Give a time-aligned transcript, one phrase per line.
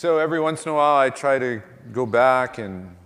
[0.00, 1.60] So every once in a while, I try to
[1.92, 2.96] go back and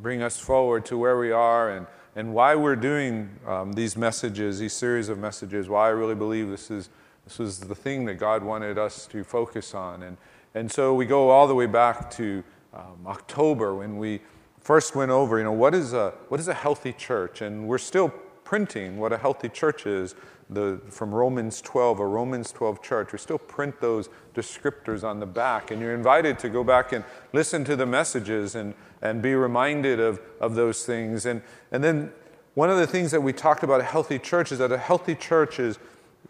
[0.00, 4.58] bring us forward to where we are and, and why we're doing um, these messages,
[4.58, 6.88] these series of messages, why I really believe this is
[7.26, 10.02] this was the thing that God wanted us to focus on.
[10.02, 10.16] And,
[10.54, 14.22] and so we go all the way back to um, October when we
[14.62, 17.42] first went over, you know, what is, a, what is a healthy church?
[17.42, 18.08] And we're still
[18.44, 20.14] printing what a healthy church is
[20.50, 23.12] the, from Romans 12, a Romans 12 chart.
[23.12, 25.70] We still print those descriptors on the back.
[25.70, 30.00] And you're invited to go back and listen to the messages and, and be reminded
[30.00, 31.26] of, of those things.
[31.26, 32.12] And, and then
[32.54, 35.14] one of the things that we talked about a healthy church is that a healthy
[35.14, 35.78] church is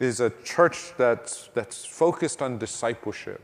[0.00, 3.40] is a church that's, that's focused on discipleship.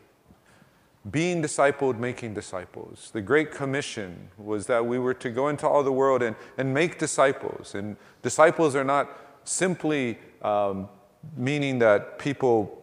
[1.11, 3.11] Being discipled, making disciples.
[3.13, 6.75] The Great Commission was that we were to go into all the world and, and
[6.75, 7.75] make disciples.
[7.75, 9.09] And disciples are not
[9.45, 10.89] simply um,
[11.37, 12.77] meaning that people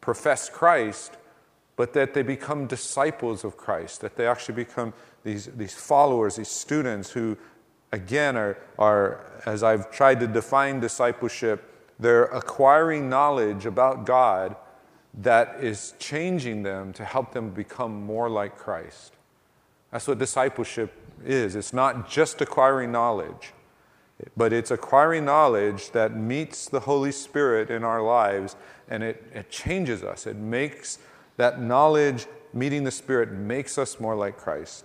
[0.00, 1.16] profess Christ,
[1.76, 4.92] but that they become disciples of Christ, that they actually become
[5.24, 7.36] these, these followers, these students who,
[7.92, 11.66] again, are, are, as I've tried to define discipleship,
[11.98, 14.56] they're acquiring knowledge about God
[15.14, 19.14] that is changing them to help them become more like Christ.
[19.90, 20.92] That's what discipleship
[21.24, 21.56] is.
[21.56, 23.52] It's not just acquiring knowledge,
[24.36, 28.56] but it's acquiring knowledge that meets the Holy Spirit in our lives
[28.88, 30.26] and it, it changes us.
[30.26, 30.98] It makes
[31.36, 34.84] that knowledge meeting the Spirit makes us more like Christ.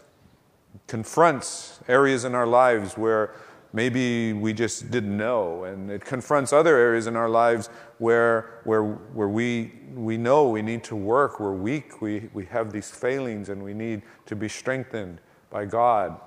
[0.87, 3.33] confronts areas in our lives where
[3.73, 5.65] maybe we just didn't know.
[5.65, 10.61] And it confronts other areas in our lives where, where, where we, we know we
[10.61, 14.47] need to work, we're weak, we, we have these failings, and we need to be
[14.47, 15.19] strengthened
[15.49, 16.19] by God.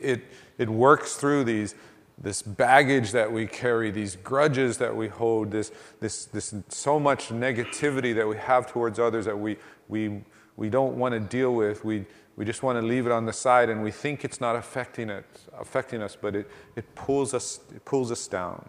[0.00, 0.22] It,
[0.58, 1.74] it works through these,
[2.18, 7.28] this baggage that we carry, these grudges that we hold, this, this, this so much
[7.28, 9.56] negativity that we have towards others that we,
[9.88, 10.22] we,
[10.56, 11.84] we don't want to deal with.
[11.84, 12.06] We,
[12.36, 15.10] we just want to leave it on the side and we think it's not affecting,
[15.10, 15.24] it,
[15.58, 18.68] affecting us, but it, it, pulls us, it pulls us down.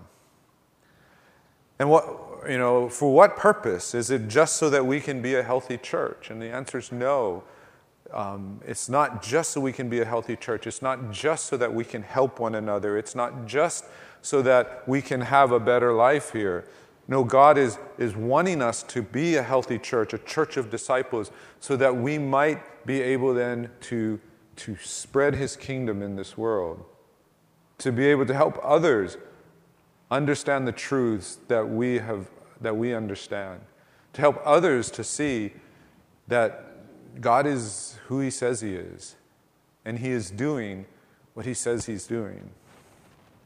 [1.77, 2.05] And what,
[2.49, 3.93] you know, for what purpose?
[3.93, 6.29] Is it just so that we can be a healthy church?
[6.29, 7.43] And the answer is no.
[8.15, 10.65] Um, it's not just so we can be a healthy church.
[10.65, 12.97] It's not just so that we can help one another.
[12.97, 13.83] It's not just
[14.21, 16.65] so that we can have a better life here.
[17.09, 21.29] No, God is, is wanting us to be a healthy church, a church of disciples,
[21.59, 24.19] so that we might be able then to,
[24.55, 26.83] to spread His kingdom in this world,
[27.79, 29.17] to be able to help others
[30.09, 32.29] understand the truths that we, have,
[32.61, 33.59] that we understand,
[34.13, 35.51] to help others to see
[36.27, 39.15] that God is who He says He is,
[39.83, 40.85] and He is doing
[41.33, 42.49] what He says He's doing.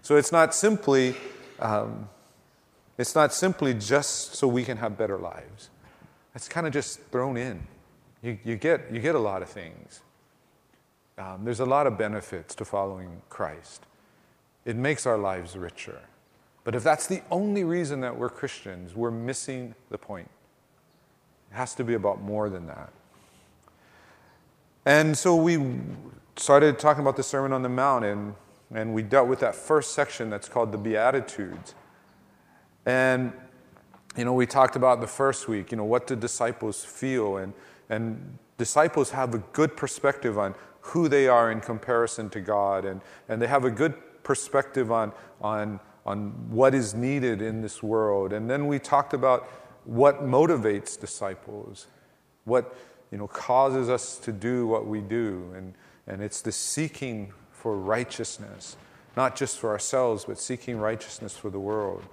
[0.02, 1.16] So it's not simply.
[1.60, 2.10] Um,
[3.00, 5.70] it's not simply just so we can have better lives.
[6.36, 7.66] It's kind of just thrown in.
[8.22, 10.02] You, you, get, you get a lot of things.
[11.18, 13.86] Um, there's a lot of benefits to following Christ.
[14.66, 16.02] It makes our lives richer.
[16.66, 20.30] But if that's the only reason that we're Christians, we're missing the point.
[21.52, 22.92] It has to be about more than that.
[24.90, 25.76] And so we
[26.36, 28.34] started talking about the Sermon on the Mount, and,
[28.74, 31.76] and we dealt with that first section that's called the Beatitudes.
[32.88, 33.32] And,
[34.18, 37.38] you know, we talked about the first week, you know, what do disciples feel?
[37.38, 37.54] And,
[37.88, 43.00] and disciples have a good perspective on who they are in comparison to God, and,
[43.28, 48.34] and they have a good perspective on, on, on what is needed in this world.
[48.34, 49.44] And then we talked about
[49.86, 51.86] what motivates disciples,
[52.46, 52.76] what
[53.12, 55.52] you know, causes us to do what we do.
[55.56, 55.74] And,
[56.08, 58.78] and it's the seeking for righteousness,
[59.18, 62.04] not just for ourselves, but seeking righteousness for the world.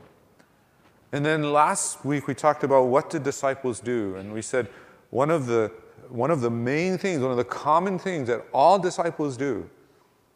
[1.12, 4.68] And then last week we talked about what did disciples do, and we said
[5.10, 5.72] one of the
[6.08, 9.68] one of the main things, one of the common things that all disciples do,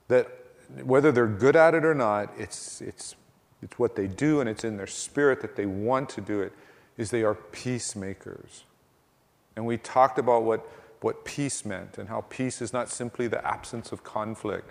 [0.09, 0.27] that
[0.83, 3.17] whether they're good at it or not, it's it's
[3.63, 6.53] it's what they do and it's in their spirit that they want to do it,
[6.97, 8.65] is they are peacemakers.
[9.57, 10.67] And we talked about what,
[11.01, 14.71] what peace meant and how peace is not simply the absence of conflict,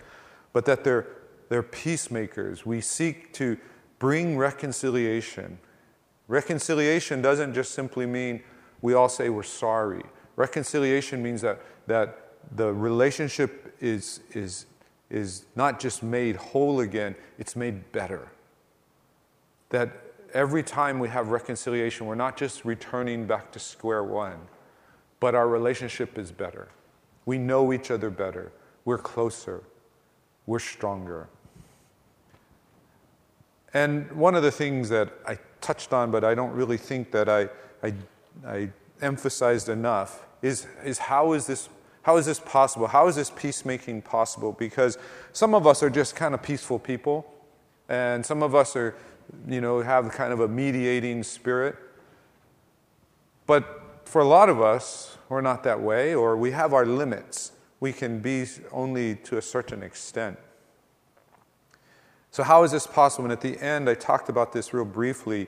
[0.52, 1.06] but that they're,
[1.48, 2.64] they're peacemakers.
[2.64, 3.58] We seek to
[3.98, 5.58] bring reconciliation
[6.30, 8.40] Reconciliation doesn't just simply mean
[8.82, 10.04] we all say we're sorry.
[10.36, 14.66] Reconciliation means that, that the relationship is, is,
[15.10, 18.30] is not just made whole again, it's made better.
[19.70, 19.90] That
[20.32, 24.38] every time we have reconciliation, we're not just returning back to square one,
[25.20, 26.68] but our relationship is better.
[27.26, 28.52] We know each other better.
[28.84, 29.62] We're closer.
[30.46, 31.28] We're stronger.
[33.72, 37.28] And one of the things that I touched on, but I don't really think that
[37.28, 37.48] I,
[37.82, 37.94] I,
[38.44, 38.70] I
[39.00, 41.68] emphasized enough, is, is how is this
[42.02, 42.86] how is this possible?
[42.86, 44.52] How is this peacemaking possible?
[44.52, 44.96] Because
[45.32, 47.30] some of us are just kind of peaceful people,
[47.88, 48.96] and some of us are,
[49.46, 51.76] you know, have kind of a mediating spirit.
[53.46, 53.79] But
[54.10, 57.52] for a lot of us, we're not that way, or we have our limits.
[57.78, 60.36] We can be only to a certain extent.
[62.32, 63.26] So, how is this possible?
[63.26, 65.46] And at the end, I talked about this real briefly,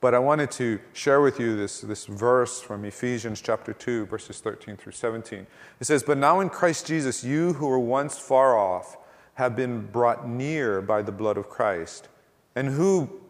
[0.00, 4.40] but I wanted to share with you this, this verse from Ephesians chapter 2, verses
[4.40, 5.46] 13 through 17.
[5.80, 8.98] It says, But now in Christ Jesus, you who were once far off
[9.34, 12.08] have been brought near by the blood of Christ.
[12.54, 13.20] And who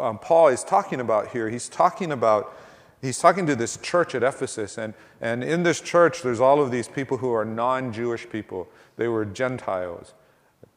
[0.00, 2.56] um, Paul is talking about here, he's talking about
[3.02, 6.70] he's talking to this church at Ephesus, and, and in this church, there's all of
[6.70, 8.68] these people who are non Jewish people.
[8.96, 10.14] They were Gentiles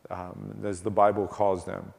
[0.10, 1.94] um, as the Bible calls them.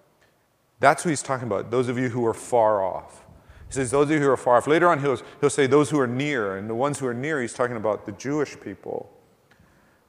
[0.80, 3.24] That's who he's talking about, those of you who are far off.
[3.68, 4.66] He says, Those of you who are far off.
[4.66, 6.56] Later on, he'll, he'll say, Those who are near.
[6.56, 9.10] And the ones who are near, he's talking about the Jewish people.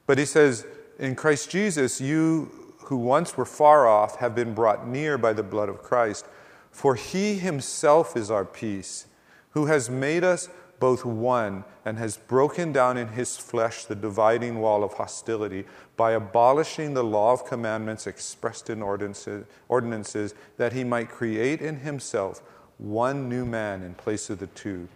[0.05, 0.65] But he says,
[0.99, 5.43] In Christ Jesus, you who once were far off have been brought near by the
[5.43, 6.25] blood of Christ.
[6.71, 9.07] For he himself is our peace,
[9.51, 10.49] who has made us
[10.79, 15.65] both one and has broken down in his flesh the dividing wall of hostility
[15.95, 21.77] by abolishing the law of commandments expressed in ordinances, ordinances, that he might create in
[21.79, 22.41] himself
[22.77, 24.87] one new man in place of the two,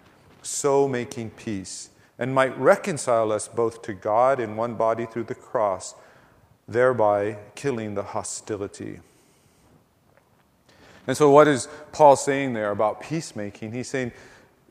[0.43, 1.89] so making peace,
[2.19, 5.95] and might reconcile us both to God in one body through the cross,
[6.67, 8.99] thereby killing the hostility.
[11.07, 13.71] And so, what is Paul saying there about peacemaking?
[13.71, 14.11] He's saying,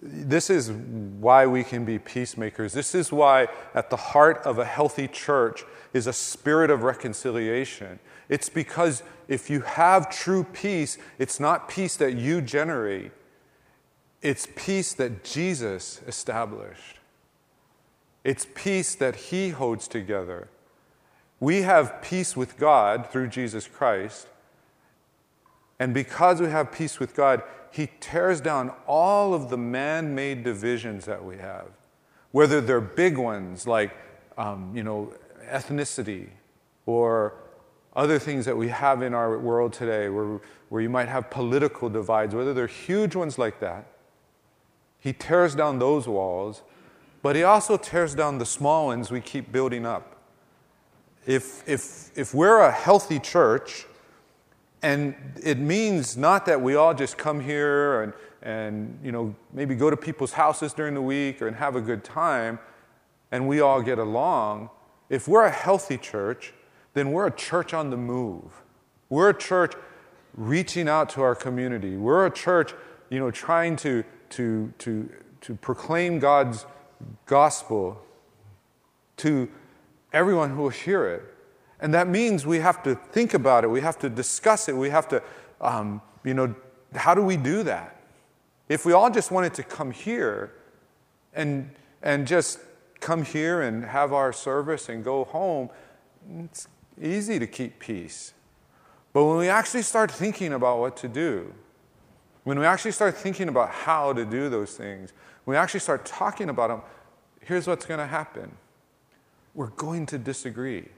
[0.02, 2.72] this is why we can be peacemakers.
[2.72, 7.98] This is why, at the heart of a healthy church, is a spirit of reconciliation.
[8.28, 13.12] It's because if you have true peace, it's not peace that you generate,
[14.22, 16.98] it's peace that Jesus established.
[18.24, 20.48] It's peace that He holds together.
[21.40, 24.28] We have peace with God through Jesus Christ.
[25.80, 27.42] And because we have peace with God,
[27.72, 31.68] he tears down all of the man made divisions that we have,
[32.32, 33.96] whether they're big ones like,
[34.36, 35.12] um, you know,
[35.50, 36.28] ethnicity
[36.84, 37.34] or
[37.96, 41.88] other things that we have in our world today, where, where you might have political
[41.88, 43.86] divides, whether they're huge ones like that.
[44.98, 46.62] He tears down those walls,
[47.22, 50.16] but he also tears down the small ones we keep building up.
[51.26, 53.86] If, if, if we're a healthy church,
[54.82, 58.12] and it means not that we all just come here and,
[58.42, 61.80] and you know, maybe go to people's houses during the week or, and have a
[61.80, 62.58] good time
[63.30, 64.70] and we all get along.
[65.08, 66.52] If we're a healthy church,
[66.94, 68.62] then we're a church on the move.
[69.08, 69.74] We're a church
[70.34, 71.96] reaching out to our community.
[71.96, 72.72] We're a church,
[73.10, 75.10] you know, trying to, to, to,
[75.42, 76.66] to proclaim God's
[77.26, 78.00] gospel
[79.18, 79.48] to
[80.12, 81.22] everyone who will hear it.
[81.80, 84.90] And that means we have to think about it, we have to discuss it, we
[84.90, 85.22] have to,
[85.60, 86.54] um, you know,
[86.94, 87.96] how do we do that?
[88.68, 90.52] If we all just wanted to come here
[91.32, 91.70] and,
[92.02, 92.60] and just
[93.00, 95.70] come here and have our service and go home,
[96.38, 96.68] it's
[97.00, 98.34] easy to keep peace.
[99.12, 101.52] But when we actually start thinking about what to do,
[102.44, 105.12] when we actually start thinking about how to do those things,
[105.44, 106.82] when we actually start talking about them,
[107.40, 108.56] here's what's going to happen
[109.52, 110.88] we're going to disagree.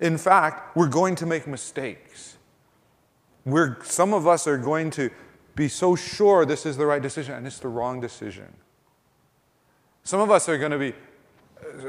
[0.00, 2.36] In fact, we're going to make mistakes.
[3.44, 5.10] We're, some of us are going to
[5.54, 8.46] be so sure this is the right decision and it's the wrong decision.
[10.04, 10.94] Some of us are going to be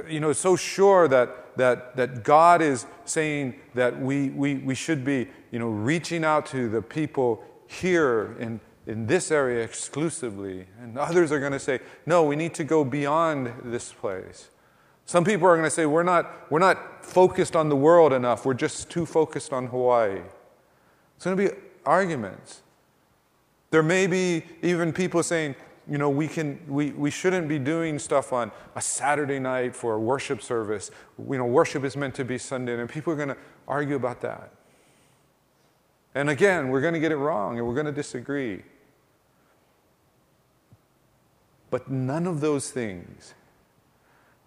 [0.07, 5.03] you know, so sure that, that, that God is saying that we, we, we should
[5.03, 10.65] be you know, reaching out to the people here in, in this area exclusively.
[10.81, 14.49] And others are going to say, no, we need to go beyond this place.
[15.11, 18.45] Some people are going to say, we're not, we're not focused on the world enough,
[18.45, 20.21] we're just too focused on Hawaii.
[21.17, 21.53] It's going to be
[21.85, 22.61] arguments.
[23.71, 27.99] There may be even people saying, you know, we, can, we, we shouldn't be doing
[27.99, 30.91] stuff on a Saturday night for a worship service.
[31.19, 33.37] You know, worship is meant to be Sunday, and people are going to
[33.67, 34.49] argue about that.
[36.15, 38.63] And again, we're going to get it wrong and we're going to disagree.
[41.69, 43.33] But none of those things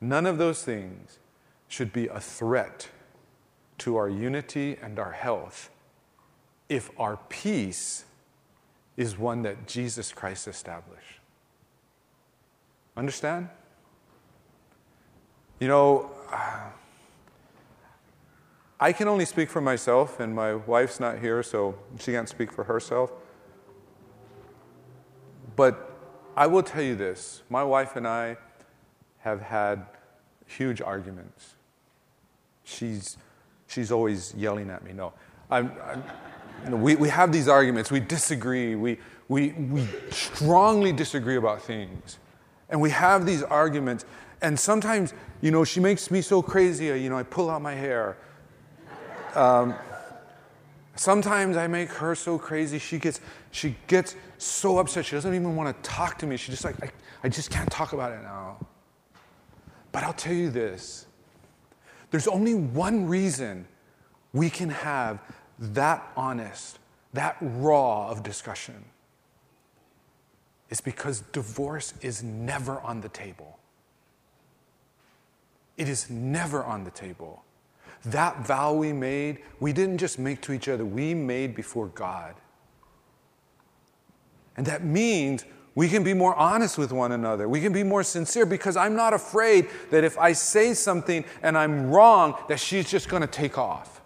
[0.05, 1.19] None of those things
[1.67, 2.91] should be a threat
[3.79, 5.71] to our unity and our health
[6.69, 8.05] if our peace
[8.99, 11.21] is one that Jesus Christ established.
[12.99, 13.49] Understand?
[15.59, 16.11] You know,
[18.79, 22.53] I can only speak for myself, and my wife's not here, so she can't speak
[22.53, 23.11] for herself.
[25.57, 25.97] But
[26.37, 28.37] I will tell you this my wife and I
[29.25, 29.87] have had
[30.47, 31.55] huge arguments.
[32.63, 33.17] She's,
[33.67, 34.93] she's always yelling at me.
[34.93, 35.15] No,
[35.51, 36.05] I'm, I'm,
[36.63, 41.63] you know, we, we have these arguments, we disagree, we, we, we strongly disagree about
[41.63, 42.19] things.
[42.69, 44.05] And we have these arguments,
[44.43, 47.75] and sometimes, you know, she makes me so crazy, you know, I pull out my
[47.75, 48.19] hair.
[49.35, 49.75] Um,
[50.97, 55.57] sometimes I make her so crazy, she gets, she gets so upset, she doesn't even
[55.57, 56.37] want to talk to me.
[56.37, 56.91] She's just like, I,
[57.23, 58.59] I just can't talk about it now.
[59.95, 61.07] But I'll tell you this
[62.11, 63.67] there's only one reason
[64.33, 65.21] we can have
[65.59, 66.81] that honest,
[67.13, 68.85] that raw of discussion.
[70.69, 73.61] It's because divorce is never on the table.
[75.77, 77.45] It is never on the table.
[78.05, 82.35] That vow we made, we didn't just make to each other, we made before God.
[84.57, 87.49] And that means we can be more honest with one another.
[87.49, 91.59] We can be more sincere because I'm not afraid that if I say something and
[91.59, 94.01] I'm wrong, that she's just going to take off.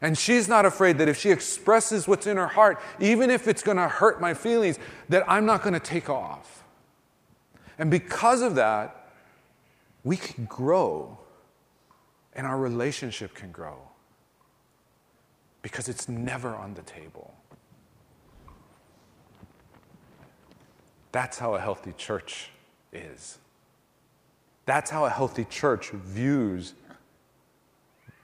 [0.00, 3.62] And she's not afraid that if she expresses what's in her heart, even if it's
[3.62, 6.64] going to hurt my feelings, that I'm not going to take off.
[7.78, 9.10] And because of that,
[10.04, 11.18] we can grow
[12.34, 13.78] and our relationship can grow
[15.62, 17.34] because it's never on the table.
[21.12, 22.50] That's how a healthy church
[22.92, 23.38] is.
[24.66, 26.74] That's how a healthy church views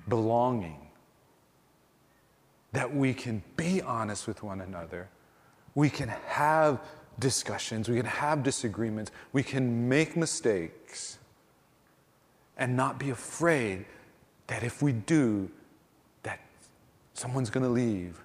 [0.09, 0.89] belonging.
[2.73, 5.09] That we can be honest with one another.
[5.75, 6.81] We can have
[7.19, 7.89] discussions.
[7.89, 9.11] We can have disagreements.
[9.33, 11.19] We can make mistakes
[12.57, 13.87] and not be afraid
[14.47, 15.51] that if we do,
[16.23, 16.41] that
[17.15, 18.21] someone's going to leave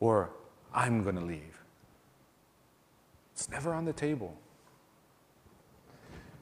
[0.00, 0.30] or
[0.74, 1.63] I'm going to leave.
[3.34, 4.36] It's never on the table.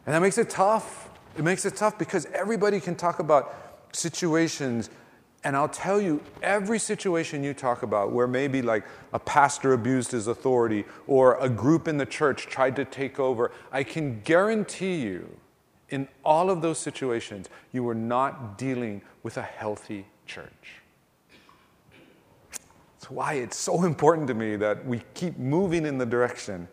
[0.04, 1.08] And that makes it tough.
[1.36, 4.90] It makes it tough because everybody can talk about situations.
[5.42, 10.12] And I'll tell you, every situation you talk about where maybe like a pastor abused
[10.12, 14.96] his authority or a group in the church tried to take over, I can guarantee
[14.96, 15.38] you,
[15.88, 20.80] in all of those situations, you were not dealing with a healthy church.
[22.94, 26.68] That's why it's so important to me that we keep moving in the direction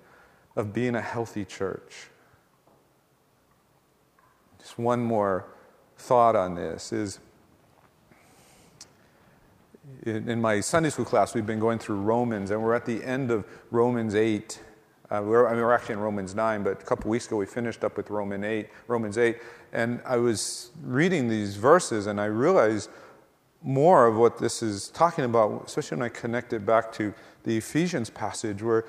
[0.55, 2.09] of being a healthy church.
[4.59, 5.45] Just one more
[5.97, 7.19] thought on this is
[10.05, 13.31] in my Sunday school class, we've been going through Romans, and we're at the end
[13.31, 14.59] of Romans 8.
[15.09, 17.45] Uh, we're, I mean, we're actually in Romans 9, but a couple weeks ago we
[17.45, 19.37] finished up with Roman 8, Romans 8.
[19.73, 22.89] And I was reading these verses, and I realized
[23.61, 27.13] more of what this is talking about, especially when I connect it back to
[27.43, 28.85] the Ephesians passage, where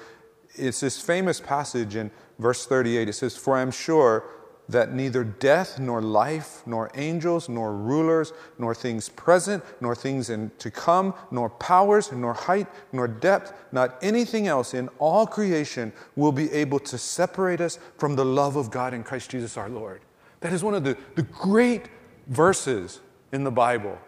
[0.54, 3.08] it's this famous passage in verse 38.
[3.08, 4.24] It says, For I am sure
[4.68, 10.50] that neither death, nor life, nor angels, nor rulers, nor things present, nor things in,
[10.58, 16.32] to come, nor powers, nor height, nor depth, not anything else in all creation will
[16.32, 20.00] be able to separate us from the love of God in Christ Jesus our Lord.
[20.40, 21.88] That is one of the, the great
[22.28, 23.00] verses
[23.32, 23.98] in the Bible.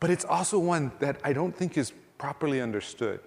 [0.00, 3.20] But it's also one that I don't think is properly understood.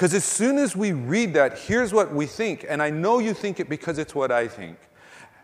[0.00, 2.64] Because as soon as we read that, here's what we think.
[2.66, 4.78] And I know you think it because it's what I think.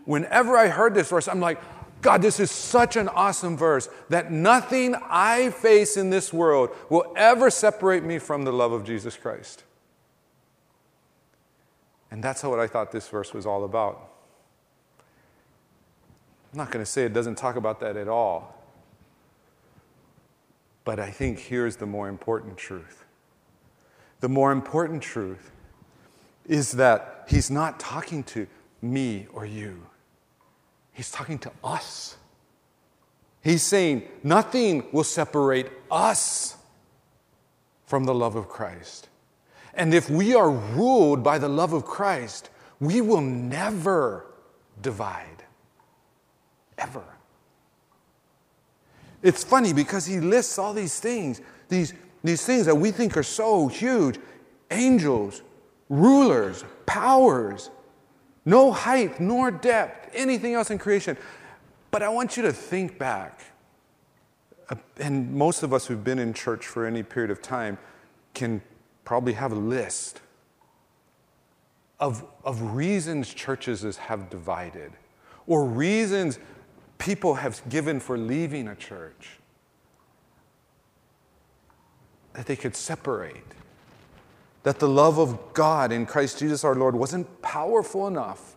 [0.06, 1.60] Whenever I heard this verse, I'm like,
[2.00, 7.12] God, this is such an awesome verse that nothing I face in this world will
[7.18, 9.64] ever separate me from the love of Jesus Christ.
[12.10, 14.08] And that's what I thought this verse was all about.
[16.54, 18.58] I'm not going to say it doesn't talk about that at all.
[20.84, 23.05] But I think here's the more important truth
[24.20, 25.50] the more important truth
[26.46, 28.46] is that he's not talking to
[28.82, 29.86] me or you,
[30.92, 32.16] he's talking to us.
[33.42, 36.56] He's saying nothing will separate us
[37.86, 39.08] from the love of Christ.
[39.74, 44.26] And if we are ruled by the love of Christ, we will never
[44.82, 45.44] divide.
[46.78, 47.04] Ever.
[49.22, 51.94] It's funny because he lists all these things, these
[52.26, 54.18] these things that we think are so huge
[54.70, 55.42] angels,
[55.88, 57.70] rulers, powers,
[58.44, 61.16] no height nor depth, anything else in creation.
[61.90, 63.40] But I want you to think back.
[64.68, 67.78] Uh, and most of us who've been in church for any period of time
[68.34, 68.60] can
[69.04, 70.20] probably have a list
[72.00, 74.92] of, of reasons churches have divided
[75.46, 76.38] or reasons
[76.98, 79.38] people have given for leaving a church
[82.36, 83.42] that they could separate.
[84.62, 88.56] That the love of God in Christ Jesus our Lord wasn't powerful enough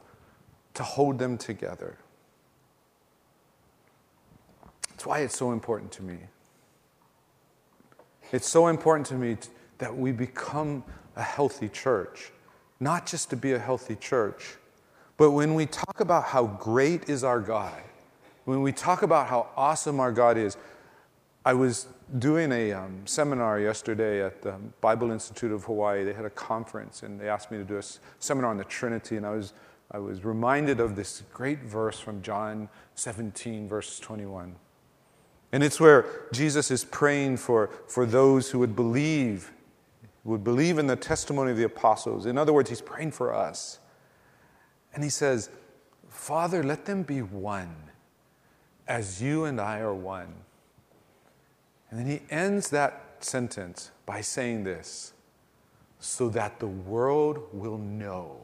[0.74, 1.98] to hold them together.
[4.90, 6.18] That's why it's so important to me.
[8.34, 9.38] It's so important to me
[9.78, 10.84] that we become
[11.16, 12.32] a healthy church,
[12.82, 14.58] not just to be a healthy church,
[15.16, 17.82] but when we talk about how great is our God,
[18.44, 20.58] when we talk about how awesome our God is,
[21.46, 26.04] I was doing a um, seminar yesterday at the Bible Institute of Hawaii.
[26.04, 27.84] They had a conference and they asked me to do a
[28.20, 29.54] seminar on the Trinity, and I was,
[29.92, 34.56] I was reminded of this great verse from John 17, verse 21.
[35.52, 39.52] And it's where Jesus is praying for, for those who would believe,
[40.26, 42.26] would believe in the testimony of the apostles.
[42.26, 43.80] In other words, he's praying for us.
[44.94, 45.50] And he says,
[46.10, 47.76] Father, let them be one,
[48.88, 50.34] as you and I are one.
[51.90, 55.14] And then he ends that sentence by saying this
[56.00, 58.38] so that the world will know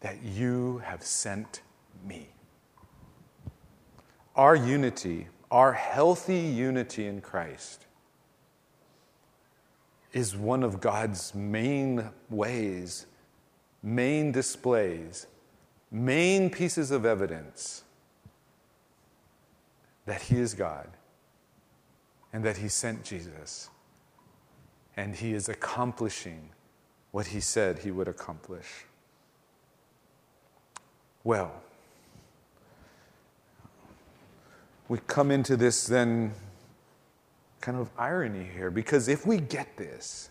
[0.00, 1.62] that you have sent
[2.06, 2.28] me.
[4.36, 7.86] Our unity, our healthy unity in Christ,
[10.12, 13.06] is one of God's main ways,
[13.82, 15.26] main displays,
[15.90, 17.82] main pieces of evidence
[20.06, 20.88] that He is God
[22.32, 23.70] and that He sent Jesus.
[24.96, 26.50] And He is accomplishing
[27.10, 28.84] what He said He would accomplish.
[31.24, 31.52] Well,
[34.88, 36.32] we come into this then
[37.60, 40.30] kind of irony here because if we get this,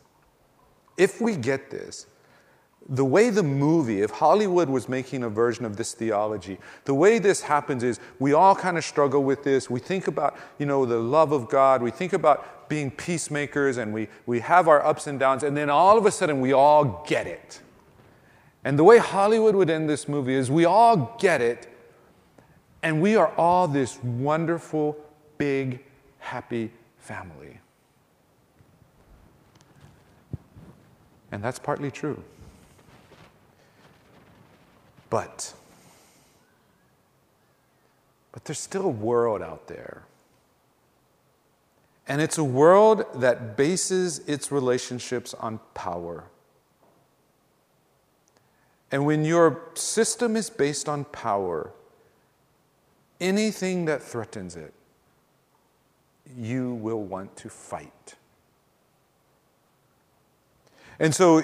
[0.98, 2.08] if we get this,
[2.90, 7.20] the way the movie, if Hollywood was making a version of this theology, the way
[7.20, 9.70] this happens is we all kind of struggle with this.
[9.70, 11.82] We think about, you know, the love of God.
[11.82, 15.70] We think about being peacemakers and we, we have our ups and downs, and then
[15.70, 17.62] all of a sudden we all get it.
[18.64, 21.68] And the way Hollywood would end this movie is we all get it,
[22.84, 24.98] and we are all this wonderful,
[25.38, 25.84] big,
[26.20, 27.60] happy family.
[31.32, 32.24] And that's partly true.
[35.10, 35.54] But,
[38.32, 40.04] but there's still a world out there.
[42.08, 46.26] And it's a world that bases its relationships on power.
[48.92, 51.72] And when your system is based on power,
[53.20, 54.74] anything that threatens it,
[56.38, 58.16] you will want to fight.
[61.00, 61.44] And so,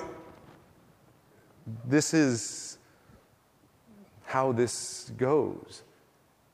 [1.86, 2.78] this is
[4.34, 5.84] how this goes.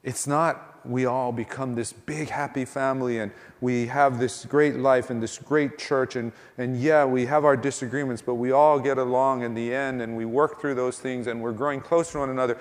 [0.03, 5.09] It's not we all become this big happy family and we have this great life
[5.09, 8.97] and this great church and, and yeah, we have our disagreements, but we all get
[8.97, 12.19] along in the end and we work through those things and we're growing closer to
[12.19, 12.57] one another.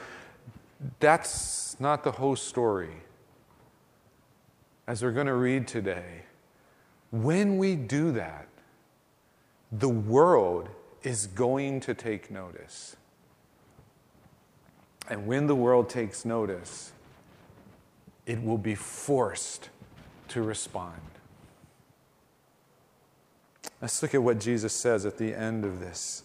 [1.00, 3.02] That's not the whole story.
[4.86, 6.22] As we're going to read today,
[7.10, 8.46] when we do that,
[9.72, 10.68] the world
[11.02, 12.94] is going to take notice.
[15.08, 16.92] And when the world takes notice,
[18.26, 19.70] it will be forced
[20.28, 21.00] to respond.
[23.80, 26.24] Let's look at what Jesus says at the end of this.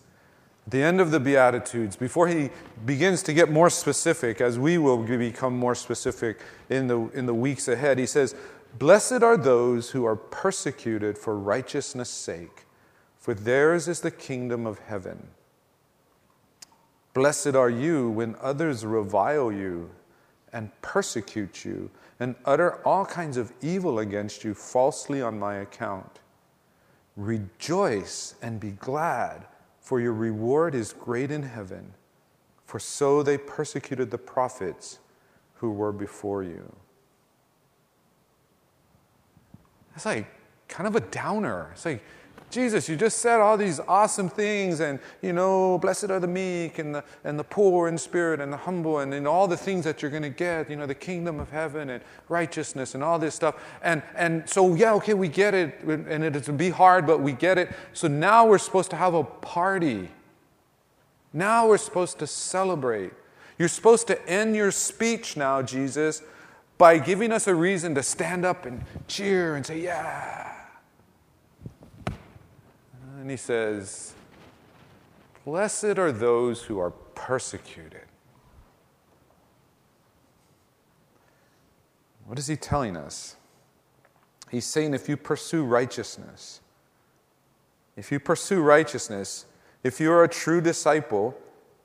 [0.65, 2.49] At the end of the Beatitudes, before he
[2.85, 7.33] begins to get more specific, as we will become more specific in the, in the
[7.33, 8.35] weeks ahead, he says,
[8.79, 12.65] Blessed are those who are persecuted for righteousness' sake,
[13.19, 15.27] for theirs is the kingdom of heaven.
[17.13, 19.89] Blessed are you when others revile you
[20.51, 26.19] and persecute you and utter all kinds of evil against you falsely on my account.
[27.15, 29.45] Rejoice and be glad,
[29.79, 31.93] for your reward is great in heaven.
[32.65, 34.99] For so they persecuted the prophets
[35.55, 36.73] who were before you.
[39.95, 40.27] It's like
[40.67, 41.69] kind of a downer.
[41.73, 42.03] It's like,
[42.53, 46.77] Jesus, you just said all these awesome things, and you know, blessed are the meek
[46.77, 49.83] and the, and the poor in spirit and the humble, and, and all the things
[49.85, 53.17] that you're going to get, you know, the kingdom of heaven and righteousness and all
[53.17, 53.55] this stuff.
[53.81, 57.57] And, and so, yeah, okay, we get it, and it'll be hard, but we get
[57.57, 57.71] it.
[57.93, 60.11] So now we're supposed to have a party.
[61.33, 63.13] Now we're supposed to celebrate.
[63.57, 66.21] You're supposed to end your speech now, Jesus,
[66.77, 70.52] by giving us a reason to stand up and cheer and say, yeah.
[73.23, 74.13] And he says,
[75.45, 78.01] Blessed are those who are persecuted.
[82.25, 83.37] What is he telling us?
[84.51, 86.59] He's saying if you pursue righteousness,
[87.95, 89.45] if you pursue righteousness,
[89.85, 91.33] if you're a true disciple,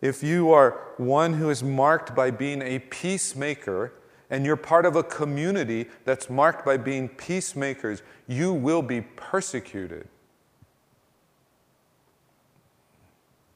[0.01, 3.93] if you are one who is marked by being a peacemaker,
[4.29, 10.09] and you're part of a community that's marked by being peacemakers, you will be persecuted.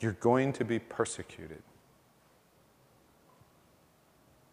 [0.03, 1.63] You're going to be persecuted.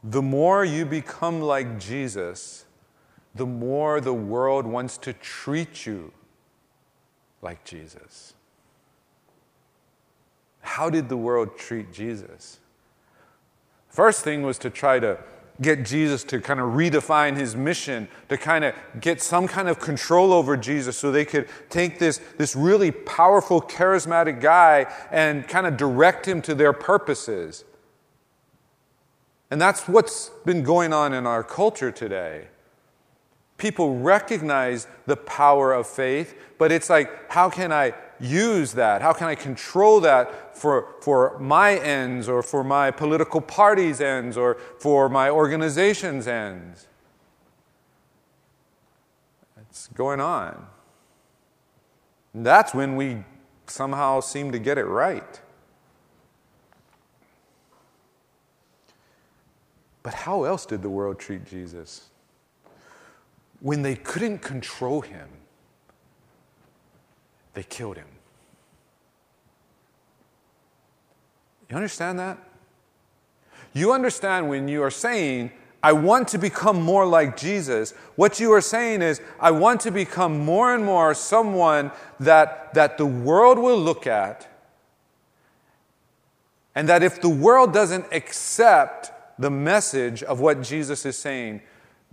[0.04, 2.66] The more you become like Jesus,
[3.36, 6.14] the more the world wants to treat you
[7.42, 8.34] like Jesus.
[10.62, 12.60] How did the world treat Jesus?
[13.90, 15.18] First thing was to try to
[15.62, 19.80] get Jesus to kind of redefine his mission, to kind of get some kind of
[19.80, 25.68] control over Jesus so they could take this, this really powerful, charismatic guy and kind
[25.68, 27.66] of direct him to their purposes.
[29.52, 32.48] And that's what's been going on in our culture today.
[33.58, 39.02] People recognize the power of faith, but it's like, how can I use that?
[39.02, 44.38] How can I control that for, for my ends or for my political party's ends
[44.38, 46.88] or for my organization's ends?
[49.70, 50.68] It's going on.
[52.34, 53.24] And that's when we
[53.68, 55.42] somehow seem to get it right.
[60.04, 62.10] But how else did the world treat Jesus?
[63.60, 65.30] When they couldn't control him,
[67.54, 68.08] they killed him.
[71.70, 72.38] You understand that?
[73.74, 78.52] You understand when you are saying, I want to become more like Jesus, what you
[78.52, 83.58] are saying is, I want to become more and more someone that, that the world
[83.58, 84.48] will look at,
[86.76, 91.62] and that if the world doesn't accept the message of what Jesus is saying,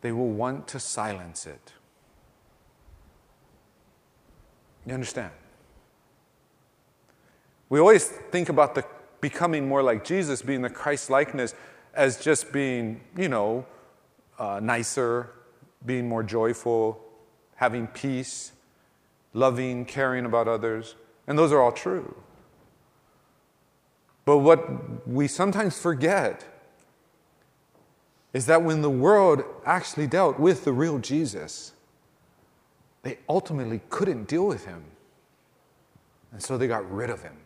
[0.01, 1.73] they will want to silence it.
[4.87, 5.33] You understand?
[7.69, 8.85] We always think about the
[9.21, 11.55] becoming more like Jesus, being the Christ likeness,
[11.95, 13.67] as just being, you know,
[14.39, 15.31] uh, nicer,
[15.85, 17.03] being more joyful,
[17.57, 18.53] having peace,
[19.33, 20.95] loving, caring about others.
[21.27, 22.15] And those are all true.
[24.25, 26.45] But what we sometimes forget
[28.33, 31.73] is that when the world actually dealt with the real Jesus,
[33.07, 34.83] they ultimately couldn't deal with him.
[36.33, 37.37] And so they got rid of him.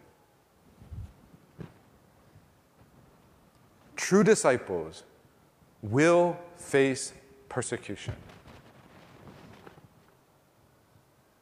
[3.94, 5.02] True disciples
[5.82, 7.12] will face
[7.50, 8.14] persecution.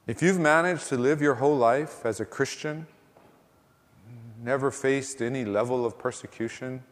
[0.09, 2.89] If you've managed to live your whole life as a Christian,
[4.43, 6.83] never faced any level of persecution,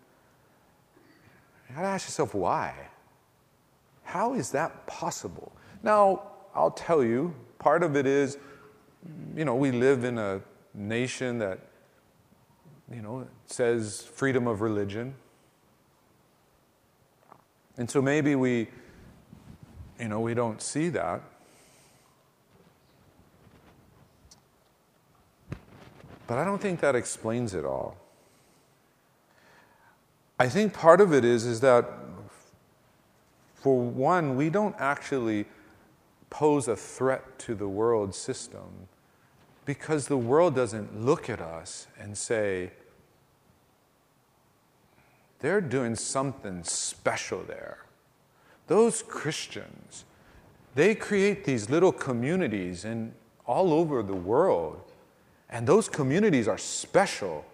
[1.69, 2.73] you gotta ask yourself why.
[4.05, 5.51] How is that possible?
[5.83, 8.38] Now, I'll tell you, part of it is,
[9.37, 10.40] you know, we live in a
[10.73, 11.59] nation that,
[12.90, 15.14] you know, says freedom of religion.
[17.77, 18.69] And so maybe we,
[20.01, 21.21] you know, we don't see that.
[26.27, 27.99] But I don't think that explains it all.
[30.38, 31.88] I think part of it is, is that,
[33.55, 35.47] for one, we don't actually
[36.37, 38.88] pose a threat to the world system
[39.64, 42.70] because the world doesn't look at us and say,
[45.38, 47.79] they're doing something special there.
[48.66, 50.05] Those Christians,
[50.75, 53.14] they create these little communities in
[53.46, 54.92] all over the world,
[55.49, 57.46] and those communities are special.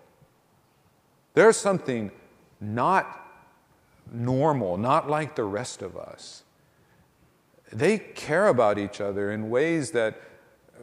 [1.35, 2.11] There's something
[2.61, 3.31] not
[4.11, 6.43] normal, not like the rest of us.
[7.73, 10.21] They care about each other in ways that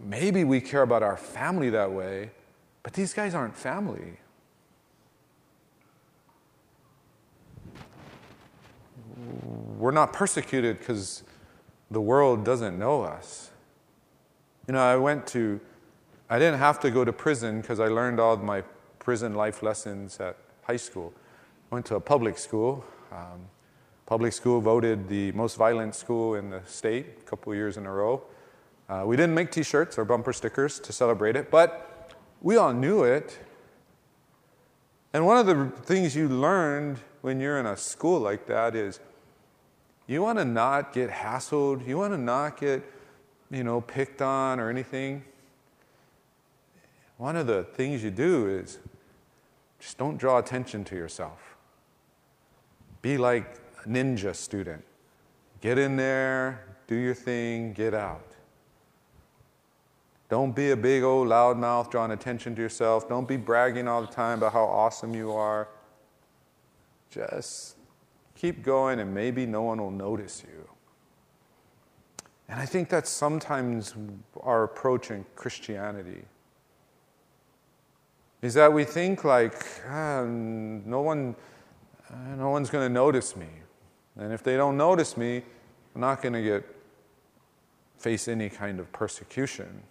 [0.04, 2.32] maybe we care about our family that way,
[2.84, 4.18] but these guys aren't family.
[9.78, 11.24] We're not persecuted because
[11.92, 13.52] the world doesn't know us.
[14.68, 15.60] You know, I went to,
[16.30, 18.64] I didn't have to go to prison because I learned all my
[19.00, 21.14] prison life lessons at high school
[21.72, 22.84] I went to a public school.
[23.12, 23.48] Um,
[24.10, 27.92] public school voted the most violent school in the state a couple years in a
[27.92, 28.20] row.
[28.90, 32.74] Uh, we didn't make t shirts or bumper stickers to celebrate it, but we all
[32.74, 33.38] knew it.
[35.14, 39.00] And one of the things you learned when you're in a school like that is
[40.08, 42.82] you want to not get hassled, you want to not get,
[43.52, 45.24] you know, picked on or anything.
[47.18, 48.80] One of the things you do is
[49.80, 51.56] just don't draw attention to yourself.
[53.04, 54.84] Be like ninja student.
[55.62, 58.26] Get in there, do your thing, get out.
[60.30, 63.10] Don't be a big old loudmouth drawing attention to yourself.
[63.10, 65.68] Don't be bragging all the time about how awesome you are.
[67.10, 67.78] Just
[68.36, 70.70] keep going, and maybe no one will notice you.
[72.48, 73.96] And I think that's sometimes
[74.42, 76.24] our approach in Christianity.
[78.42, 81.36] Is that we think like, ah, no one,
[82.38, 83.48] no one's going to notice me,
[84.20, 85.44] and if they don't notice me,
[85.96, 86.64] I'm not going to get
[87.98, 89.84] face any kind of persecution.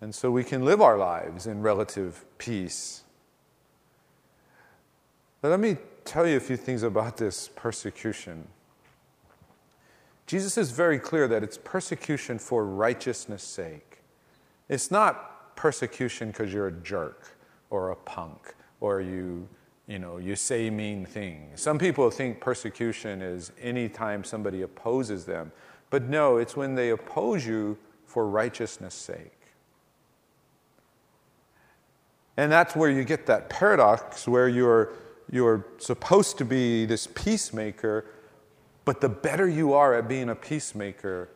[0.00, 3.02] And so we can live our lives in relative peace.
[5.42, 8.46] But let me tell you a few things about this persecution.
[10.26, 13.98] Jesus is very clear that it's persecution for righteousness' sake.
[14.68, 17.36] It's not persecution because you're a jerk
[17.68, 19.48] or a punk or you,
[19.90, 21.60] you know, you say mean things.
[21.60, 25.50] Some people think persecution is anytime somebody opposes them.
[25.90, 27.76] But no, it's when they oppose you
[28.06, 29.36] for righteousness' sake.
[32.36, 34.92] And that's where you get that paradox where you're,
[35.28, 38.06] you're supposed to be this peacemaker,
[38.84, 41.30] but the better you are at being a peacemaker,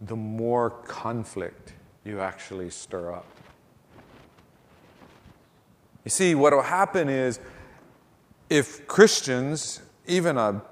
[0.00, 1.74] the more conflict
[2.06, 3.33] you actually stir up.
[6.04, 7.40] You see, what will happen is
[8.50, 10.62] if Christians, even a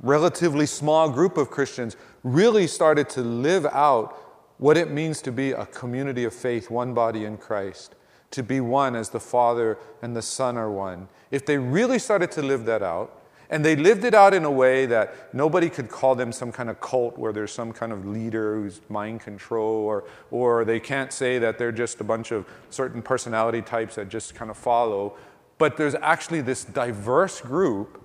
[0.00, 4.18] relatively small group of Christians, really started to live out
[4.58, 7.94] what it means to be a community of faith, one body in Christ,
[8.32, 12.30] to be one as the Father and the Son are one, if they really started
[12.32, 13.21] to live that out,
[13.52, 16.70] and they lived it out in a way that nobody could call them some kind
[16.70, 21.12] of cult where there's some kind of leader who's mind control, or, or they can't
[21.12, 25.14] say that they're just a bunch of certain personality types that just kind of follow.
[25.58, 28.02] But there's actually this diverse group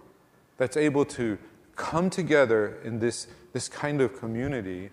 [0.57, 1.37] that's able to
[1.77, 4.89] come together in this, this kind of community.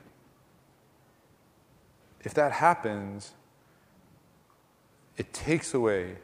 [2.23, 3.33] If that happens,
[5.17, 6.19] it takes away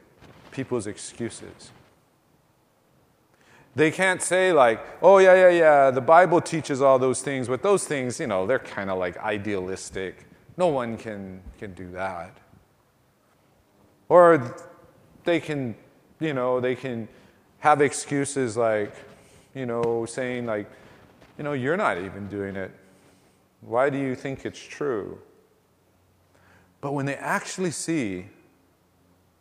[0.53, 1.73] people's excuses.
[3.75, 7.63] They can't say, like, oh, yeah, yeah, yeah, the Bible teaches all those things, but
[7.63, 10.27] those things, you know, they're kind of like idealistic.
[10.57, 12.37] No one can, can do that.
[14.09, 14.57] Or
[15.25, 15.77] they can,
[16.19, 17.09] you know, they can
[17.61, 18.93] have excuses like,
[19.55, 20.69] you know, saying, like,
[21.39, 22.73] you know, you're not even doing it.
[23.61, 25.21] Why do you think it's true?
[26.81, 28.27] But when they actually see,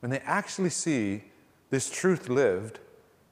[0.01, 1.23] when they actually see
[1.69, 2.79] this truth lived,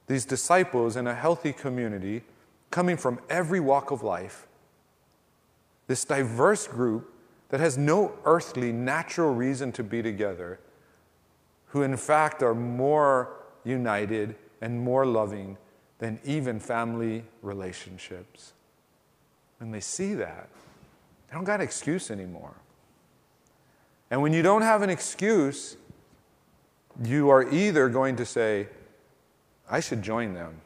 [0.08, 2.22] these disciples in a healthy community
[2.70, 4.46] coming from every walk of life,
[5.86, 7.14] this diverse group
[7.50, 10.58] that has no earthly, natural reason to be together,
[11.66, 15.56] who in fact are more united and more loving
[15.98, 18.52] than even family relationships.
[19.58, 20.48] When they see that,
[21.28, 22.54] they don't got an excuse anymore.
[24.10, 25.76] And when you don't have an excuse,
[27.04, 28.68] you are either going to say,
[29.70, 30.60] I should join them.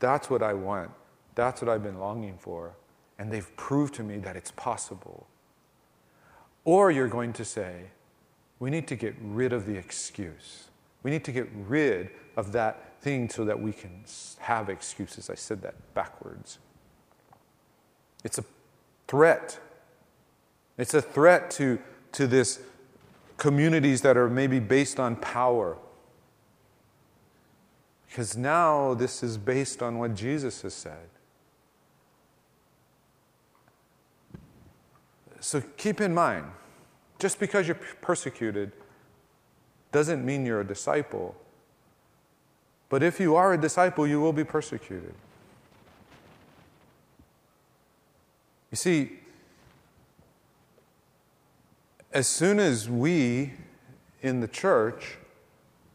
[0.00, 0.90] That's what I want.
[1.34, 2.74] That's what I've been longing for.
[3.18, 5.26] And they've proved to me that it's possible.
[6.64, 7.90] Or you're going to say,
[8.58, 10.68] we need to get rid of the excuse.
[11.02, 14.04] We need to get rid of that thing so that we can
[14.38, 15.28] have excuses.
[15.28, 16.58] I said that backwards.
[18.24, 18.44] It's a
[19.08, 19.58] threat.
[20.78, 21.78] It's a threat to,
[22.12, 22.60] to this
[23.36, 25.76] communities that are maybe based on power
[28.12, 31.08] because now this is based on what Jesus has said.
[35.40, 36.44] So keep in mind,
[37.18, 38.72] just because you're persecuted
[39.92, 41.34] doesn't mean you're a disciple.
[42.90, 45.14] But if you are a disciple, you will be persecuted.
[48.70, 49.12] You see,
[52.12, 53.54] as soon as we
[54.20, 55.16] in the church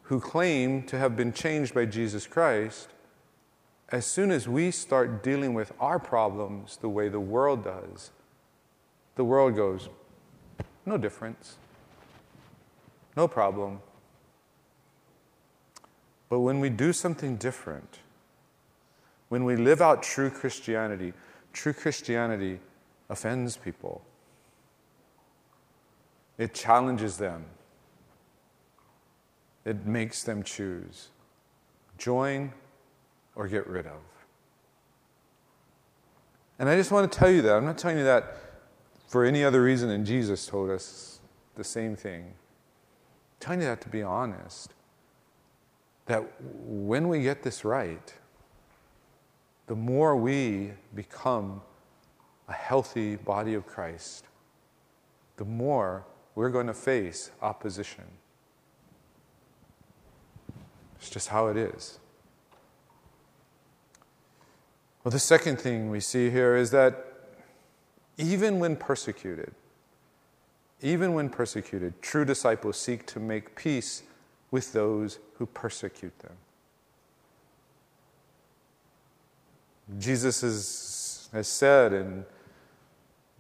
[0.08, 2.88] who claim to have been changed by Jesus Christ,
[3.90, 8.12] as soon as we start dealing with our problems the way the world does,
[9.16, 9.90] the world goes,
[10.86, 11.58] no difference,
[13.18, 13.82] no problem.
[16.30, 18.00] But when we do something different,
[19.28, 21.12] when we live out true Christianity,
[21.52, 22.60] true Christianity
[23.10, 24.02] offends people.
[26.38, 27.44] It challenges them
[29.68, 31.10] it makes them choose
[31.98, 32.54] join
[33.36, 34.00] or get rid of.
[36.58, 37.54] And I just want to tell you that.
[37.54, 38.38] I'm not telling you that
[39.08, 41.20] for any other reason than Jesus told us
[41.56, 42.24] the same thing.
[42.24, 44.74] I'm telling you that to be honest.
[46.06, 48.14] That when we get this right,
[49.68, 51.62] the more we become
[52.48, 54.26] a healthy body of Christ,
[55.36, 58.06] the more we're going to face opposition.
[61.00, 62.00] It's just how it is.
[65.04, 67.06] Well, the second thing we see here is that
[68.18, 69.54] even when persecuted,
[70.82, 74.04] even when persecuted, true disciples seek to make peace
[74.52, 76.34] with those who persecute them.
[80.00, 82.26] Jesus has, has said, and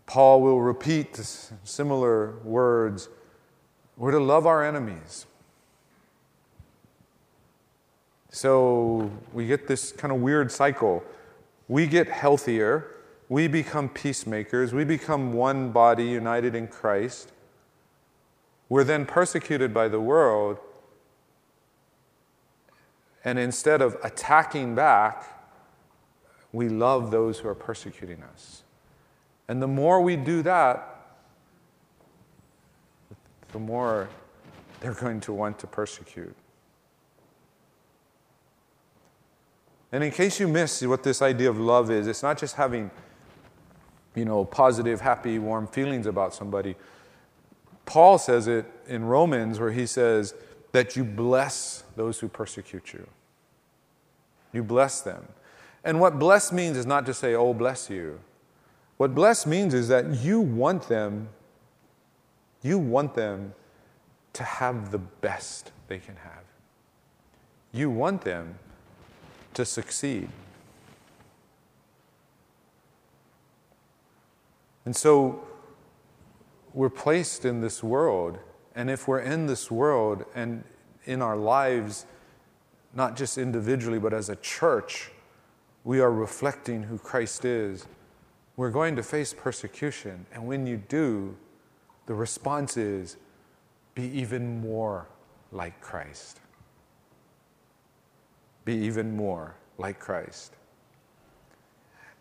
[0.05, 1.19] Paul will repeat
[1.63, 3.09] similar words
[3.97, 5.25] we're to love our enemies.
[8.29, 11.03] So we get this kind of weird cycle.
[11.67, 12.87] We get healthier,
[13.27, 17.31] we become peacemakers, we become one body united in Christ.
[18.69, 20.59] We're then persecuted by the world,
[23.23, 25.25] and instead of attacking back,
[26.53, 28.63] we love those who are persecuting us.
[29.49, 31.17] And the more we do that,
[33.51, 34.07] the more
[34.79, 36.35] they're going to want to persecute.
[39.91, 42.91] And in case you miss what this idea of love is, it's not just having,
[44.15, 46.75] you know, positive, happy, warm feelings about somebody.
[47.85, 50.33] Paul says it in Romans where he says
[50.73, 53.07] that you bless those who persecute you.
[54.51, 55.27] You bless them.
[55.83, 58.19] And what bless means is not to say, oh, bless you.
[58.97, 61.29] What bless means is that you want them,
[62.61, 63.53] you want them
[64.33, 66.43] to have the best they can have.
[67.71, 68.59] You want them
[69.57, 70.29] to succeed.
[74.85, 75.47] And so
[76.75, 78.37] we're placed in this world,
[78.75, 80.63] and if we're in this world and
[81.05, 82.05] in our lives,
[82.93, 85.09] not just individually, but as a church,
[85.83, 87.87] we are reflecting who Christ is,
[88.57, 90.27] we're going to face persecution.
[90.31, 91.35] And when you do,
[92.05, 93.17] the response is
[93.95, 95.07] be even more
[95.51, 96.41] like Christ
[98.67, 100.53] be even more like Christ.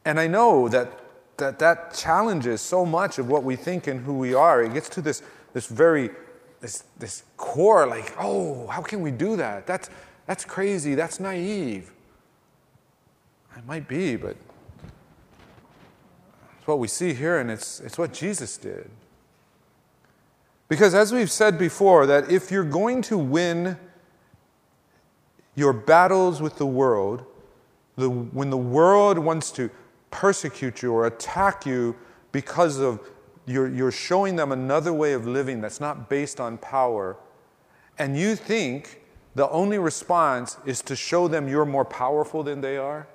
[0.06, 1.00] And I know that
[1.36, 4.62] that, that challenges so much of what we think and who we are.
[4.62, 6.10] It gets to this, this very
[6.60, 9.66] this, this core, like, oh, how can we do that?
[9.66, 9.90] That's,
[10.26, 10.94] that's crazy.
[10.94, 11.92] That's naive.
[13.56, 14.36] It might be, but
[16.58, 18.90] it's what we see here, and it's, it's what Jesus did.
[20.68, 23.76] Because as we've said before, that if you're going to win
[25.56, 27.24] your battles with the world,
[27.96, 29.70] the, when the world wants to
[30.10, 31.96] persecute you or attack you
[32.30, 33.00] because of
[33.46, 37.16] you're, you're showing them another way of living that's not based on power,
[37.98, 39.00] and you think
[39.34, 43.06] the only response is to show them you're more powerful than they are,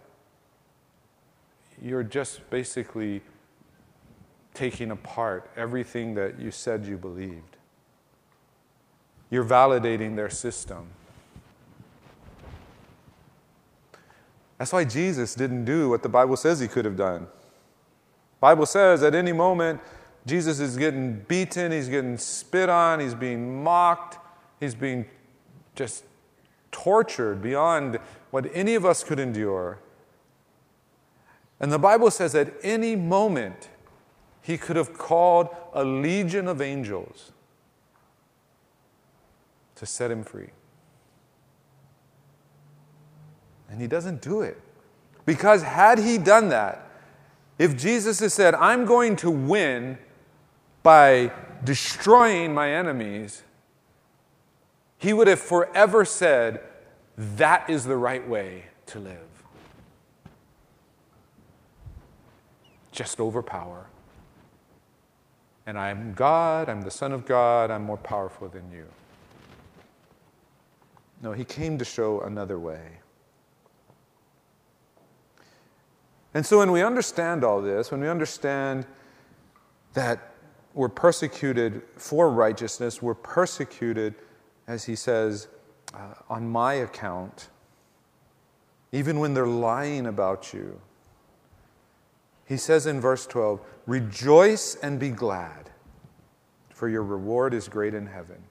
[1.82, 3.22] you're just basically
[4.54, 7.58] taking apart everything that you said you believed.
[9.30, 10.88] You're validating their system.
[14.62, 17.26] That's why Jesus didn't do what the Bible says he could have done.
[18.40, 19.82] Bible says at any moment
[20.28, 24.20] Jesus is getting beaten, he's getting spit on, he's being mocked,
[24.60, 25.08] he's being
[25.74, 26.04] just
[26.72, 27.98] tortured beyond
[28.30, 29.80] what any of us could endure.
[31.60, 33.70] And the Bible says at any moment
[34.44, 37.32] he could have called a legion of angels
[39.74, 40.52] to set him free.
[43.72, 44.62] And he doesn't do it.
[45.26, 46.90] Because had he done that,
[47.58, 49.98] if Jesus had said, I'm going to win
[50.84, 51.32] by
[51.64, 53.44] destroying my enemies,
[54.98, 56.62] he would have forever said,
[57.18, 59.18] That is the right way to live.
[62.92, 63.86] Just overpower.
[65.66, 68.86] And I'm God, I'm the Son of God, I'm more powerful than you.
[71.22, 73.01] No, he came to show another way.
[76.34, 78.86] And so when we understand all this, when we understand
[79.94, 80.34] that
[80.74, 84.16] we're persecuted for righteousness, we're persecuted,
[84.68, 85.48] as he says,
[85.94, 87.50] uh, on my account,
[88.94, 90.80] even when they're lying about you.
[92.46, 95.70] He says in verse 12, Rejoice and be glad,
[96.70, 98.44] for your reward is great in heaven.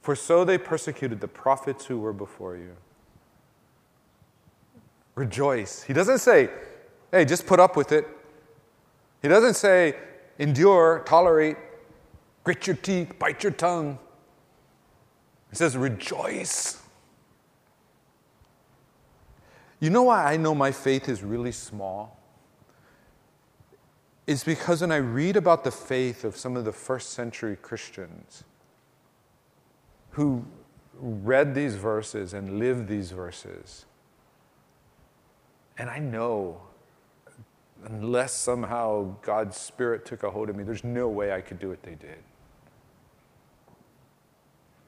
[0.00, 2.76] For so they persecuted the prophets who were before you.
[5.14, 5.82] Rejoice.
[5.82, 6.50] He doesn't say,
[7.10, 8.06] Hey, just put up with it.
[9.22, 9.96] He doesn't say,
[10.38, 11.56] endure, tolerate,
[12.44, 13.98] grit your teeth, bite your tongue.
[15.50, 16.82] He says, rejoice.
[19.80, 22.16] You know why I know my faith is really small?
[24.26, 28.42] is because when I read about the faith of some of the first century Christians
[30.10, 30.44] who
[30.94, 33.86] read these verses and lived these verses,
[35.78, 36.60] and I know
[37.84, 41.68] unless somehow God's Spirit took a hold of me, there's no way I could do
[41.68, 42.18] what they did.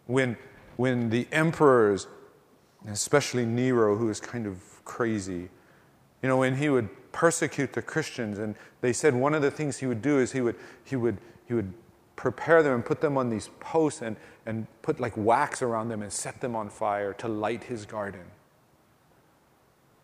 [0.07, 0.37] When,
[0.77, 2.07] when the emperors,
[2.87, 5.49] especially Nero, who was kind of crazy,
[6.23, 9.79] you know, when he would persecute the Christians, and they said one of the things
[9.79, 11.73] he would do is he would, he would, he would
[12.17, 14.17] prepare them and put them on these posts and,
[14.47, 18.25] and put like wax around them and set them on fire to light his garden.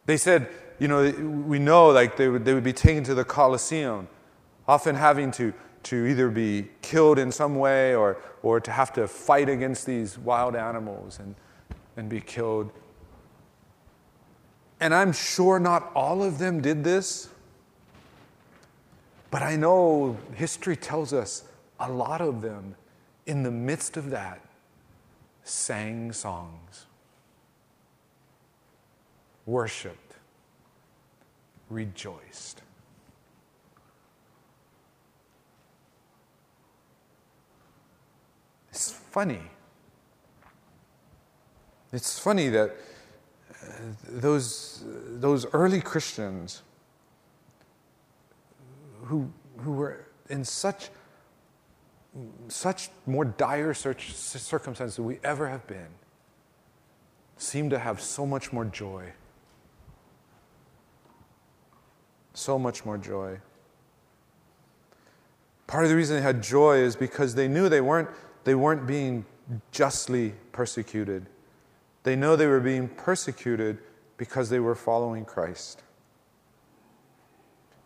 [0.06, 0.48] They said,
[0.78, 4.08] you know, we know like they would, they would be taken to the Colosseum,
[4.66, 5.52] often having to,
[5.84, 10.18] to either be killed in some way or, or to have to fight against these
[10.18, 11.34] wild animals and,
[11.96, 12.70] and be killed.
[14.80, 17.28] And I'm sure not all of them did this,
[19.30, 21.44] but I know history tells us
[21.80, 22.76] a lot of them,
[23.26, 24.40] in the midst of that,
[25.42, 26.86] sang songs,
[29.46, 30.14] worshiped,
[31.70, 32.62] rejoiced.
[38.70, 39.42] It's funny.
[41.92, 43.66] It's funny that uh,
[44.08, 46.62] those, those early Christians
[49.04, 50.90] who, who were in such
[52.48, 55.88] such more dire circumstances than we ever have been
[57.36, 59.12] seem to have so much more joy.
[62.34, 63.38] So much more joy.
[65.66, 68.10] Part of the reason they had joy is because they knew they weren't,
[68.44, 69.24] they weren't being
[69.72, 71.26] justly persecuted.
[72.02, 73.78] They know they were being persecuted
[74.16, 75.82] because they were following Christ.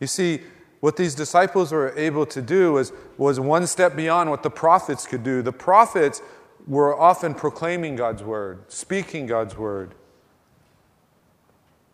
[0.00, 0.40] You see,
[0.80, 5.06] what these disciples were able to do was, was one step beyond what the prophets
[5.06, 5.42] could do.
[5.42, 6.22] The prophets
[6.66, 9.94] were often proclaiming God's word, speaking God's word.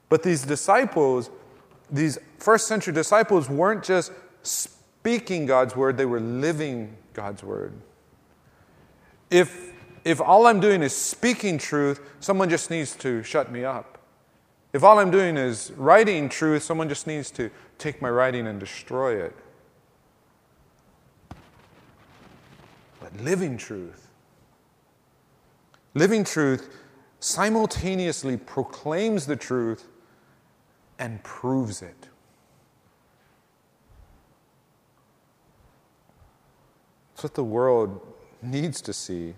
[0.08, 1.30] But these disciples,
[1.90, 4.12] these first century disciples, weren't just
[4.42, 7.72] speaking God's word, they were living God's word.
[9.30, 9.72] If,
[10.04, 13.98] if all I'm doing is speaking truth, someone just needs to shut me up.
[14.72, 18.58] If all I'm doing is writing truth, someone just needs to take my writing and
[18.58, 19.36] destroy it.
[23.00, 24.08] But living truth,
[25.94, 26.74] living truth
[27.20, 29.86] simultaneously proclaims the truth
[31.04, 32.08] and proves it.
[37.12, 38.00] It's what the world
[38.40, 39.34] needs to see.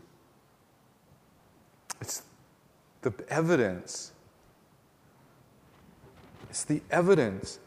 [2.01, 2.23] It's
[3.03, 4.13] the evidence
[6.49, 7.59] it's the evidence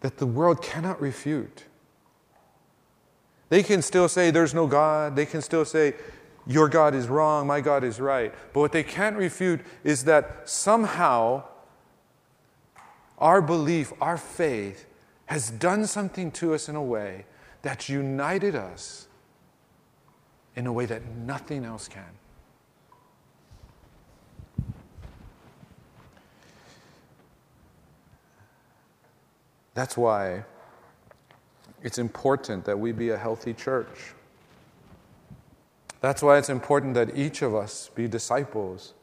[0.00, 1.64] that the world cannot refute.
[3.48, 5.16] They can still say there's no God.
[5.16, 5.94] They can still say
[6.46, 8.32] your God is wrong, my God is right.
[8.52, 11.44] But what they can't refute is that somehow
[13.18, 14.86] our belief, our faith,
[15.26, 17.24] has done something to us in a way
[17.62, 19.08] that's united us
[20.54, 22.04] in a way that nothing else can.
[29.74, 30.44] That's why
[31.82, 34.14] it's important that we be a healthy church.
[36.00, 38.94] That's why it's important that each of us be disciples,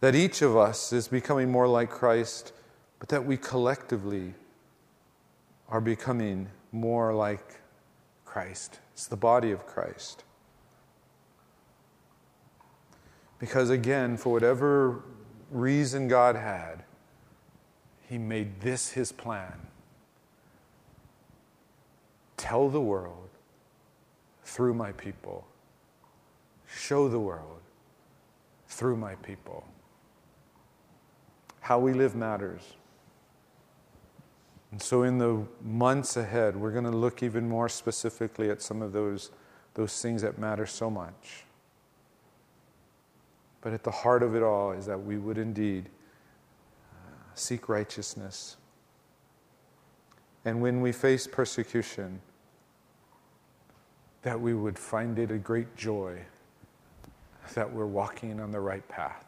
[0.00, 2.52] that each of us is becoming more like Christ,
[3.02, 4.32] but that we collectively
[5.68, 7.60] are becoming more like
[8.24, 8.78] Christ.
[8.92, 10.22] It's the body of Christ.
[13.40, 15.02] Because again, for whatever
[15.50, 16.84] reason God had,
[18.08, 19.66] he made this his plan
[22.36, 23.30] tell the world
[24.44, 25.44] through my people,
[26.68, 27.62] show the world
[28.68, 29.64] through my people.
[31.58, 32.62] How we live matters.
[34.72, 38.80] And so, in the months ahead, we're going to look even more specifically at some
[38.80, 39.30] of those,
[39.74, 41.44] those things that matter so much.
[43.60, 45.90] But at the heart of it all is that we would indeed
[46.90, 46.96] uh,
[47.34, 48.56] seek righteousness.
[50.44, 52.20] And when we face persecution,
[54.22, 56.18] that we would find it a great joy
[57.54, 59.26] that we're walking on the right path.